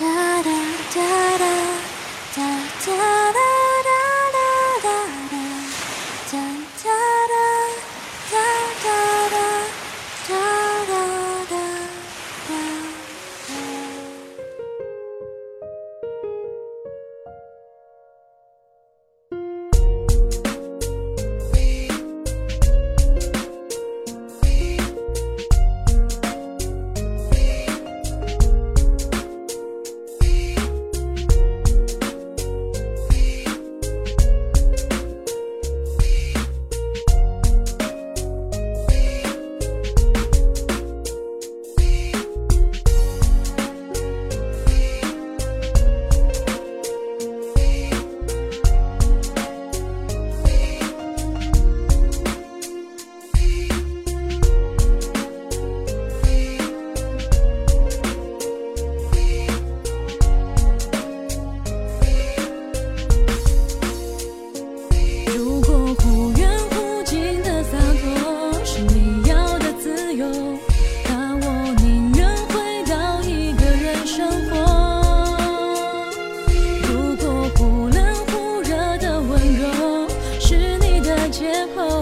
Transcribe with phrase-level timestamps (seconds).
[0.00, 1.57] 如
[81.74, 81.97] 的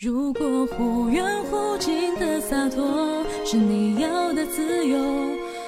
[0.00, 4.96] 如果忽远忽近的洒脱是你要的自由，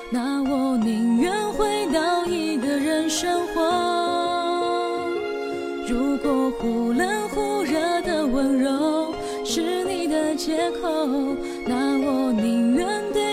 [0.08, 3.60] 那我宁愿回到一个人生活。
[5.88, 9.12] 如果忽冷忽热的温柔
[9.44, 10.88] 是你的借口，
[11.66, 13.29] 那我宁愿对